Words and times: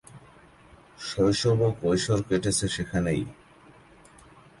শৈশব 0.99 1.59
ও 1.67 1.69
কৈশোর 1.81 2.19
কেটেছে 2.29 2.65
সেখানেই। 2.67 3.21